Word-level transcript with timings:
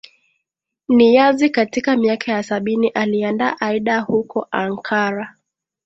Niyazi 0.87 1.49
katika 1.49 1.97
miaka 1.97 2.31
ya 2.31 2.43
sabini 2.43 2.87
aliandaa 2.89 3.55
Aida 3.59 3.99
huko 3.99 4.47
Ankara 4.51 5.35